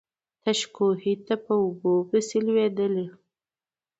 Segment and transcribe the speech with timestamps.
[0.43, 3.07] تش کوهي ته په اوبو پسي لوېدلی.